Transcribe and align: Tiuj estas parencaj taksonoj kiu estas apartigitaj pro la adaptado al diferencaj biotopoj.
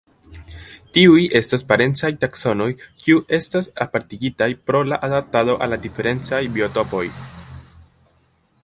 Tiuj 0.97 1.25
estas 1.39 1.63
parencaj 1.71 2.09
taksonoj 2.23 2.69
kiu 3.03 3.19
estas 3.39 3.69
apartigitaj 3.87 4.49
pro 4.71 4.83
la 4.93 5.01
adaptado 5.11 5.59
al 5.67 5.79
diferencaj 5.87 6.41
biotopoj. 6.59 7.05